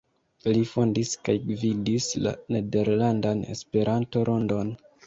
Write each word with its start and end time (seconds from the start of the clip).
Li 0.53 0.63
fondis 0.69 1.11
kaj 1.29 1.35
gvidis 1.51 2.09
la 2.27 2.35
"Nederlandan 2.57 3.47
Esperanto-Rondon. 3.57 4.79